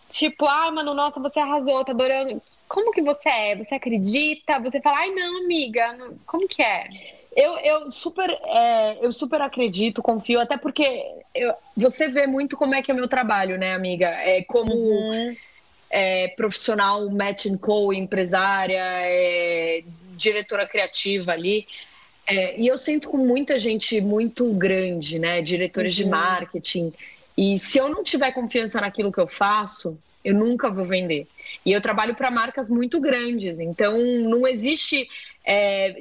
[0.08, 2.42] Tipo, ah, Manu, nossa, você arrasou, tô adorando.
[2.68, 3.56] Como que você é?
[3.56, 4.60] Você acredita?
[4.60, 6.86] Você fala, ai, não, amiga, como que é?
[7.34, 11.02] Eu, eu, super, é, eu super acredito, confio, até porque
[11.34, 14.06] eu, você vê muito como é que é o meu trabalho, né, amiga?
[14.06, 15.34] É como uhum.
[15.88, 19.82] é, profissional, match and co, empresária, é,
[20.22, 21.66] diretora criativa ali.
[22.26, 25.42] É, e eu sinto com muita gente muito grande, né?
[25.42, 26.04] Diretores uhum.
[26.04, 26.92] de marketing.
[27.36, 31.26] E se eu não tiver confiança naquilo que eu faço, Eu nunca vou vender.
[31.64, 35.08] E eu trabalho para marcas muito grandes, então não existe,
[35.44, 36.00] é,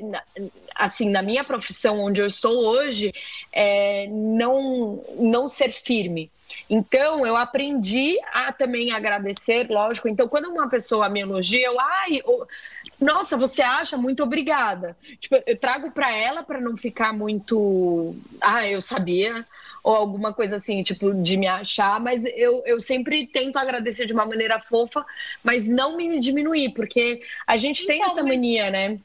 [0.75, 3.13] assim, na minha profissão onde eu estou hoje,
[3.51, 6.29] é, não, não ser firme.
[6.69, 10.07] Então, eu aprendi a também agradecer, lógico.
[10.07, 12.21] Então, quando uma pessoa me elogia, eu, ai,
[12.99, 13.97] nossa, você acha?
[13.97, 14.95] Muito obrigada.
[15.19, 19.45] Tipo, eu trago para ela para não ficar muito, ah, eu sabia
[19.83, 24.13] ou alguma coisa assim, tipo, de me achar, mas eu, eu sempre tento agradecer de
[24.13, 25.05] uma maneira fofa,
[25.43, 28.99] mas não me diminuir, porque a gente tem então, essa mania, né?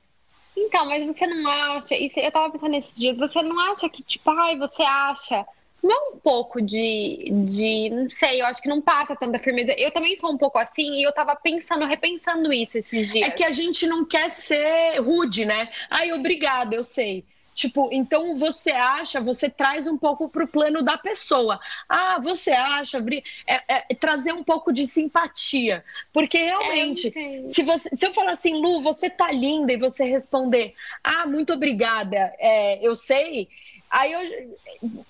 [0.57, 4.31] Então, mas você não acha, eu tava pensando nesses dias, você não acha que, tipo,
[4.31, 5.47] ai, você acha
[5.87, 9.75] não é um pouco de, de, não sei, eu acho que não passa tanta firmeza.
[9.79, 13.29] Eu também sou um pouco assim e eu tava pensando, repensando isso esses dias.
[13.29, 15.69] É que a gente não quer ser rude, né?
[15.89, 17.25] Ai, obrigada, eu sei.
[17.57, 21.59] Tipo, então você acha, você traz um pouco para o plano da pessoa.
[21.89, 23.03] Ah, você acha,
[23.47, 25.83] é, é, trazer um pouco de simpatia.
[26.13, 30.05] Porque realmente, é, se, você, se eu falar assim, Lu, você tá linda, e você
[30.05, 33.49] responder, ah, muito obrigada, é, eu sei.
[33.89, 34.49] Aí eu,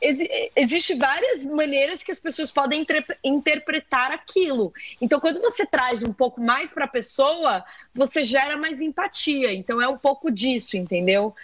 [0.01, 0.19] ex,
[0.55, 4.73] existe várias maneiras que as pessoas podem inter, interpretar aquilo.
[5.01, 9.53] Então, quando você traz um pouco mais para a pessoa, você gera mais empatia.
[9.53, 11.35] Então, é um pouco disso, entendeu?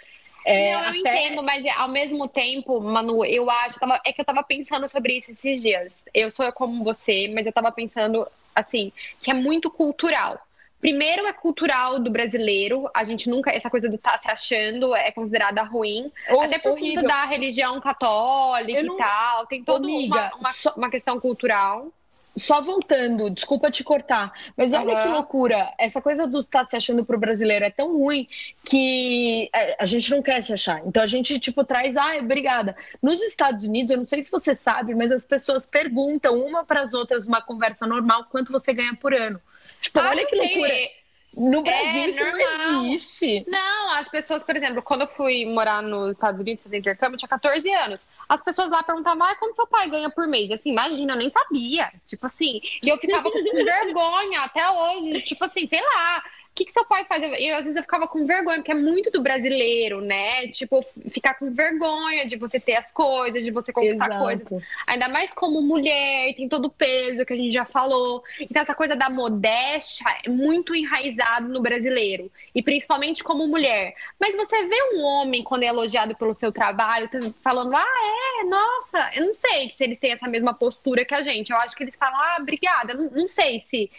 [0.45, 0.97] É, não, eu até...
[0.97, 5.17] entendo, mas ao mesmo tempo, Manu, eu acho, tava, é que eu tava pensando sobre
[5.17, 6.03] isso esses dias.
[6.13, 10.39] Eu sou como você, mas eu tava pensando, assim, que é muito cultural.
[10.81, 15.11] Primeiro é cultural do brasileiro, a gente nunca, essa coisa do tá se achando é
[15.11, 17.03] considerada ruim, oh, até por horrível.
[17.03, 18.95] conta da religião católica não...
[18.95, 21.87] e tal, tem toda uma, uma, uma questão cultural
[22.35, 25.03] só voltando, desculpa te cortar, mas olha uhum.
[25.03, 25.73] que loucura.
[25.77, 28.27] Essa coisa do estar tá se achando pro brasileiro é tão ruim
[28.65, 30.81] que é, a gente não quer se achar.
[30.85, 32.75] Então a gente, tipo, traz, ah, obrigada.
[33.01, 36.81] Nos Estados Unidos, eu não sei se você sabe, mas as pessoas perguntam uma para
[36.81, 39.39] as outras, uma conversa normal, quanto você ganha por ano.
[39.79, 40.69] Tipo, ah, olha que loucura.
[40.69, 41.03] Sei.
[41.35, 42.57] No é, Brasil é, isso normal.
[42.57, 43.45] não existe.
[43.47, 47.19] Não, as pessoas, por exemplo, quando eu fui morar nos Estados Unidos fazer intercâmbio, eu
[47.19, 48.01] tinha 14 anos.
[48.33, 50.49] As pessoas lá perguntavam, ah, quanto seu pai ganha por mês?
[50.51, 51.91] Assim, imagina, eu nem sabia.
[52.07, 55.21] Tipo assim, e eu ficava com vergonha até hoje.
[55.21, 57.21] Tipo assim, sei lá que, que seu pai faz?
[57.23, 60.47] Eu, às vezes eu ficava com vergonha, porque é muito do brasileiro, né?
[60.49, 64.23] Tipo, ficar com vergonha de você ter as coisas, de você conquistar Exato.
[64.23, 64.63] coisas.
[64.85, 68.23] Ainda mais como mulher, tem todo o peso que a gente já falou.
[68.39, 72.31] Então, essa coisa da modéstia é muito enraizado no brasileiro.
[72.53, 73.95] E principalmente como mulher.
[74.19, 78.43] Mas você vê um homem, quando é elogiado pelo seu trabalho, tá falando, ah, é,
[78.43, 81.51] nossa, eu não sei se eles têm essa mesma postura que a gente.
[81.51, 82.93] Eu acho que eles falam, ah, obrigada.
[82.93, 83.89] Não, não sei se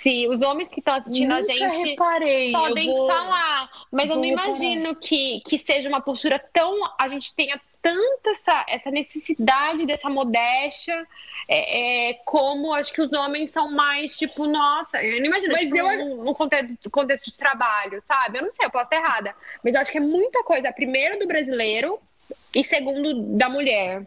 [0.00, 2.52] se os homens que estão assistindo Nunca a gente reparei.
[2.52, 3.06] podem vou...
[3.06, 3.70] falar.
[3.92, 6.74] Mas eu não imagino que, que seja uma postura tão.
[6.98, 11.06] A gente tenha tanta essa, essa necessidade dessa modéstia,
[11.46, 15.62] é, é, como acho que os homens são mais tipo, nossa, eu não imagino, mas
[15.62, 16.16] tipo, eu...
[16.16, 18.38] no, contexto, contexto de trabalho, sabe?
[18.38, 19.34] Eu não sei, eu posso estar errada.
[19.62, 21.98] Mas eu acho que é muita coisa, primeiro do brasileiro
[22.54, 24.02] e segundo da mulher.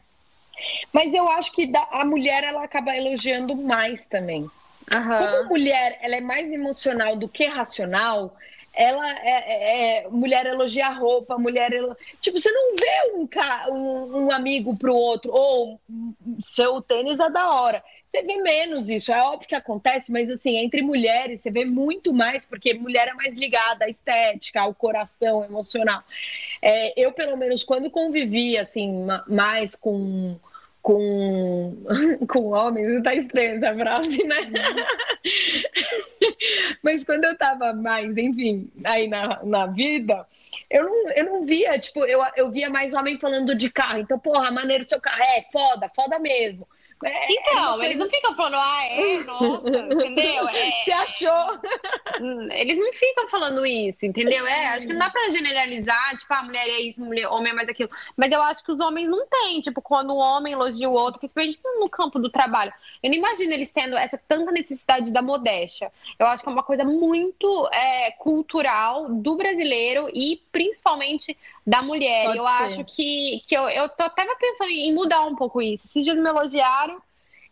[0.91, 4.49] Mas eu acho que a mulher ela acaba elogiando mais também.
[4.91, 5.38] Uhum.
[5.38, 8.36] Como mulher ela é mais emocional do que racional,
[8.74, 11.96] ela é, é, é mulher elogia a roupa, mulher elo...
[12.19, 15.80] tipo você não vê um, um, um amigo pro outro ou
[16.39, 17.84] seu tênis é da hora.
[18.10, 22.13] Você vê menos isso, é óbvio que acontece, mas assim, entre mulheres você vê muito
[22.13, 26.04] mais, porque mulher é mais ligada à estética, ao coração emocional.
[26.62, 30.38] É, eu, pelo menos, quando convivi assim, mais com
[30.84, 31.74] com,
[32.28, 34.36] com homens, tá estranha essa frase, né?
[36.84, 40.28] Mas quando eu tava mais, enfim, aí na, na vida,
[40.69, 44.00] eu não, eu não via, tipo, eu, eu via mais homem falando de carro.
[44.00, 46.67] Então, porra, maneiro seu carro, é foda, foda mesmo.
[47.04, 50.48] É, então, é eles não ficam falando, ah, é, nossa, entendeu?
[50.48, 51.60] É, Você achou?
[52.22, 54.46] Hum, eles não ficam falando isso, entendeu?
[54.48, 57.52] É, acho que não dá pra generalizar, tipo, a ah, mulher é isso, mulher, homem
[57.52, 57.89] é mais aquilo.
[58.16, 61.20] Mas eu acho que os homens não têm, tipo, quando um homem elogia o outro,
[61.20, 62.74] principalmente no campo do trabalho.
[63.02, 65.92] Eu não imagino eles tendo essa tanta necessidade da modéstia.
[66.18, 72.26] Eu acho que é uma coisa muito é, cultural do brasileiro e principalmente da mulher.
[72.26, 72.63] Pode eu ser.
[72.63, 75.86] acho que, que eu, eu tô até pensando em mudar um pouco isso.
[75.88, 76.92] Esses dias me elogiaram.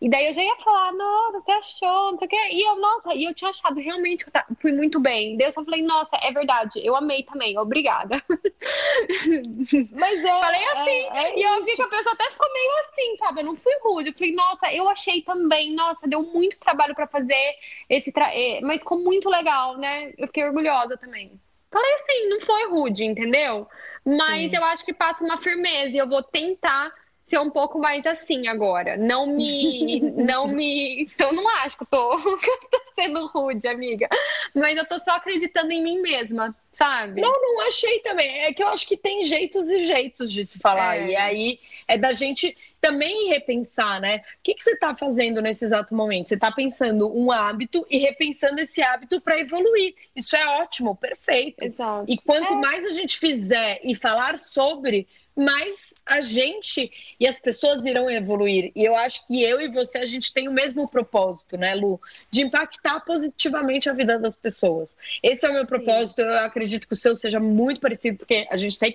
[0.01, 2.49] E daí eu já ia falar, nossa, você achou, não sei o quê.
[2.53, 5.37] E eu, nossa, e eu tinha achado realmente que eu fui muito bem.
[5.37, 8.19] Daí eu só falei, nossa, é verdade, eu amei também, obrigada.
[9.91, 10.39] Mas é.
[10.39, 10.89] Falei assim.
[10.89, 13.41] É, é e eu vi que a pessoa até ficou meio assim, sabe?
[13.41, 14.09] Eu não fui rude.
[14.09, 17.55] Eu falei, nossa, eu achei também, nossa, deu muito trabalho para fazer
[17.87, 18.11] esse.
[18.11, 18.33] Tra...
[18.33, 20.13] É, mas ficou muito legal, né?
[20.17, 21.39] Eu fiquei orgulhosa também.
[21.69, 23.67] Falei assim, não foi rude, entendeu?
[24.03, 24.57] Mas Sim.
[24.57, 26.91] eu acho que passa uma firmeza e eu vou tentar
[27.31, 28.97] ser um pouco mais assim agora.
[28.97, 30.01] Não me.
[30.11, 31.09] não me.
[31.17, 34.09] Eu não acho que eu tô, que eu tô sendo rude, amiga.
[34.53, 37.21] Mas eu tô só acreditando em mim mesma, sabe?
[37.21, 38.39] Não, não achei também.
[38.39, 40.97] É que eu acho que tem jeitos e jeitos de se falar.
[40.97, 41.07] É.
[41.07, 44.17] E aí é da gente também repensar, né?
[44.17, 46.27] O que, que você está fazendo nesse exato momento?
[46.27, 49.95] Você está pensando um hábito e repensando esse hábito para evoluir.
[50.13, 51.63] Isso é ótimo, perfeito.
[51.63, 52.05] Exato.
[52.11, 52.57] E quanto é.
[52.57, 58.71] mais a gente fizer e falar sobre, mais a gente e as pessoas irão evoluir.
[58.75, 61.99] E eu acho que eu e você, a gente tem o mesmo propósito, né, Lu?
[62.29, 64.89] De impactar positivamente a vida das pessoas.
[65.23, 66.21] Esse é o meu propósito.
[66.21, 66.27] Sim.
[66.27, 68.93] Eu acredito que o seu seja muito parecido, porque a gente tem,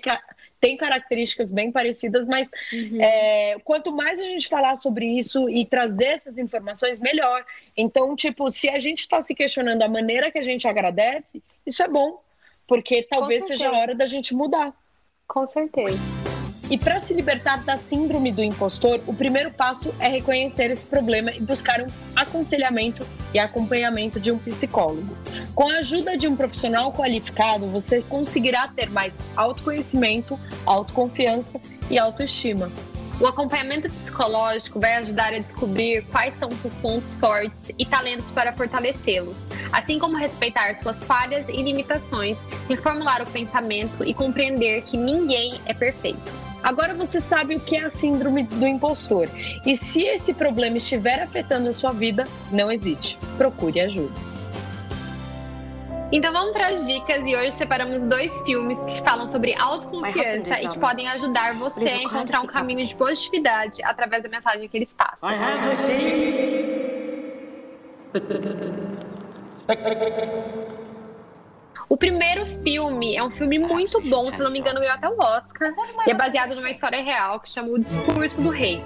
[0.59, 3.01] tem características bem parecidas, mas uhum.
[3.01, 7.43] é, quanto mais a gente falar sobre isso e trazer essas informações, melhor.
[7.75, 11.81] Então, tipo, se a gente está se questionando a maneira que a gente agradece, isso
[11.81, 12.21] é bom,
[12.67, 14.73] porque talvez seja a hora da gente mudar.
[15.27, 15.99] Com certeza.
[16.69, 21.31] E para se libertar da síndrome do impostor, o primeiro passo é reconhecer esse problema
[21.31, 25.15] e buscar um aconselhamento e acompanhamento de um psicólogo.
[25.55, 31.59] Com a ajuda de um profissional qualificado, você conseguirá ter mais autoconhecimento, autoconfiança
[31.89, 32.69] e autoestima.
[33.19, 38.53] O acompanhamento psicológico vai ajudar a descobrir quais são seus pontos fortes e talentos para
[38.53, 39.37] fortalecê-los,
[39.71, 42.37] assim como respeitar suas falhas e limitações,
[42.67, 46.47] reformular o pensamento e compreender que ninguém é perfeito.
[46.63, 49.29] Agora você sabe o que é a síndrome do impostor.
[49.65, 53.17] E se esse problema estiver afetando a sua vida, não hesite.
[53.37, 54.27] Procure ajuda.
[56.11, 60.69] Então vamos para as dicas e hoje separamos dois filmes que falam sobre autoconfiança e
[60.69, 64.95] que podem ajudar você a encontrar um caminho de positividade através da mensagem que eles
[64.95, 65.29] passam.
[71.89, 75.17] O primeiro filme é um filme muito bom, se não me engano, ganhou até o
[75.17, 75.73] Oscar.
[76.05, 78.83] E é baseado numa história real que chama O Discurso do Rei.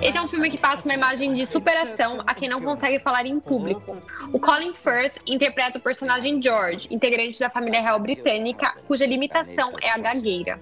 [0.00, 3.26] Esse é um filme que passa uma imagem de superação a quem não consegue falar
[3.26, 3.96] em público.
[4.32, 9.90] O Colin Firth interpreta o personagem George, integrante da família real britânica, cuja limitação é
[9.90, 10.58] a gagueira.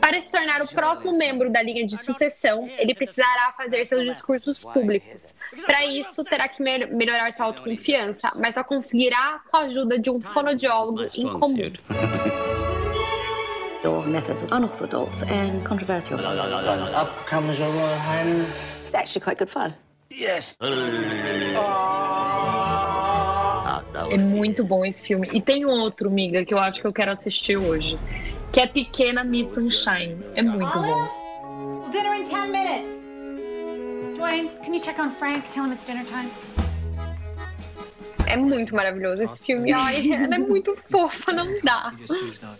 [0.00, 4.58] Para se tornar o próximo membro da linha de sucessão, ele precisará fazer seus discursos
[4.58, 5.32] públicos.
[5.66, 10.20] Para isso, terá que melhorar sua autoconfiança, mas só conseguirá com a ajuda de um
[10.20, 11.56] fonodiólogo em comum.
[13.82, 16.18] Your methods are unorthodox and controversial.
[16.20, 18.82] Up comes your Royal Highness.
[18.82, 19.72] It's actually quite good fun.
[20.12, 20.56] Yes.
[24.10, 25.28] É muito bom esse filme.
[25.32, 27.98] E tem outro, miga, que eu acho que eu quero assistir hoje
[28.52, 30.18] que é Pequena Miss Sunshine.
[30.34, 31.90] É muito bom.
[31.90, 32.99] Dinner in 10 minutes.
[34.20, 35.50] Can you check on Frank?
[35.50, 36.30] Tell him it's dinner time.
[38.26, 39.72] É muito maravilhoso esse filme.
[39.72, 41.92] Ai, ela é muito fofa, não dá.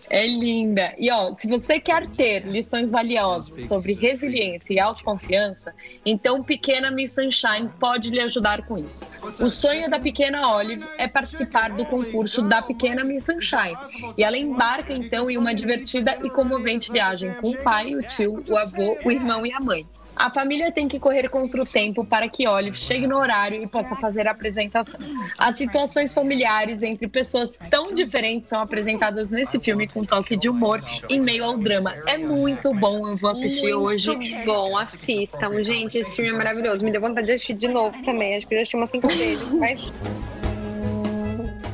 [0.09, 0.93] É linda.
[0.97, 5.73] E ó, se você quer ter lições valiosas sobre resiliência e autoconfiança,
[6.05, 8.99] então Pequena Miss Sunshine pode lhe ajudar com isso.
[9.39, 13.77] O sonho da pequena Olive é participar do concurso da Pequena Miss Sunshine.
[14.17, 18.43] E ela embarca então em uma divertida e comovente viagem com o pai, o tio,
[18.49, 19.87] o avô, o irmão e a mãe.
[20.21, 23.67] A família tem que correr contra o tempo para que Olive chegue no horário e
[23.67, 24.99] possa fazer a apresentação.
[25.35, 30.79] As situações familiares entre pessoas tão diferentes são apresentadas nesse filme com toque de humor
[31.09, 31.95] em meio ao drama.
[32.05, 34.15] É muito bom, eu vou assistir muito hoje.
[34.15, 35.63] Muito bom, assistam.
[35.63, 36.85] Gente, esse filme é maravilhoso.
[36.85, 38.37] Me deu vontade de assistir de novo também.
[38.37, 39.81] Acho que eu já assisti umas cinco vezes, mas...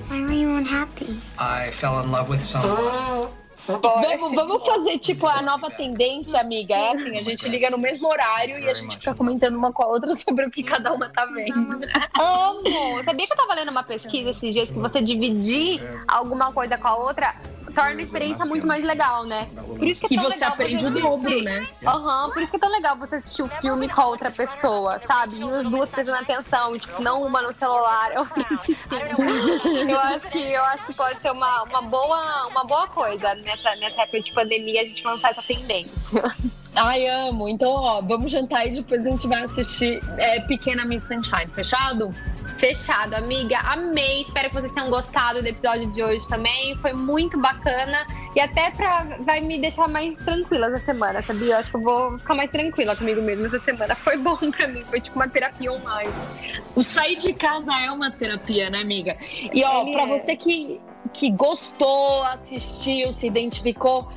[0.10, 1.20] Why were you unhappy?
[1.38, 3.28] I fell in love with someone.
[3.66, 6.76] Vamos, vamos fazer tipo a nova tendência, amiga.
[6.76, 9.84] É assim, a gente liga no mesmo horário e a gente fica comentando uma com
[9.84, 11.80] a outra sobre o que cada uma tá vendo.
[12.20, 13.04] Amo!
[13.04, 16.88] Sabia que eu tava lendo uma pesquisa esses dias que você dividir alguma coisa com
[16.88, 17.36] a outra
[17.78, 19.48] torna a experiência muito mais legal, né?
[19.54, 21.68] Por isso que, é você aprende o dobro, né?
[21.86, 24.32] Aham, uhum, por isso que é tão legal você assistir o filme com a outra
[24.32, 25.40] pessoa, sabe?
[25.40, 29.22] E as duas prestando atenção, tipo, não uma no celular, outra assistindo.
[29.88, 33.76] eu acho que eu acho que pode ser uma, uma, boa, uma boa coisa nessa,
[33.76, 35.92] nessa época de pandemia a gente lançar essa tendência.
[36.80, 37.50] Ai, amo.
[37.50, 41.48] Então, ó, vamos jantar e depois a gente vai assistir é, Pequena Miss Sunshine.
[41.48, 42.14] Fechado?
[42.58, 43.58] Fechado, amiga.
[43.60, 44.22] Amei.
[44.22, 46.76] Espero que vocês tenham gostado do episódio de hoje também.
[46.78, 48.06] Foi muito bacana.
[48.36, 51.54] E até pra, vai me deixar mais tranquila essa semana, sabia?
[51.54, 53.96] Eu acho que eu vou ficar mais tranquila comigo mesmo essa semana.
[53.98, 54.84] Foi bom pra mim.
[54.84, 56.14] Foi tipo uma terapia online.
[56.76, 59.18] O sair de casa é uma terapia, né, amiga?
[59.52, 60.20] E ó, Ele pra é.
[60.20, 60.80] você que,
[61.12, 64.12] que gostou, assistiu, se identificou,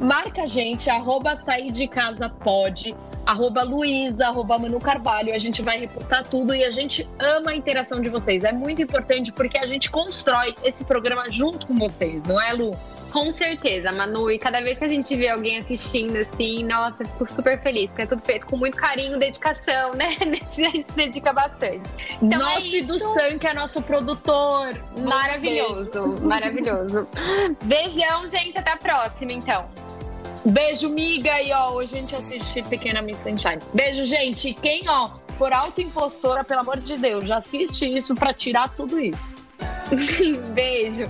[0.00, 2.94] marca a gente, arroba sair de casa pode
[3.26, 5.34] arroba Luísa, arroba Manu Carvalho.
[5.34, 8.44] A gente vai reportar tudo e a gente ama a interação de vocês.
[8.44, 12.76] É muito importante porque a gente constrói esse programa junto com vocês, não é, Lu?
[13.12, 14.30] Com certeza, Manu.
[14.30, 17.90] E cada vez que a gente vê alguém assistindo assim, nossa, eu fico super feliz,
[17.90, 20.16] porque é tudo feito com muito carinho, dedicação, né?
[20.20, 21.82] A gente se dedica bastante.
[22.20, 24.70] Então, nosso é do Sam, que é nosso produtor.
[25.02, 27.08] Maravilhoso, maravilhoso.
[27.64, 28.58] Beijão, gente.
[28.58, 29.68] Até a próxima, então.
[30.44, 31.40] Beijo, miga.
[31.42, 33.58] E ó, hoje a gente assiste Pequena Miss Sunshine.
[33.72, 34.54] Beijo, gente.
[34.54, 39.26] Quem, ó, for autoimpostora, pelo amor de Deus, já assiste isso para tirar tudo isso.
[40.54, 41.04] Beijo.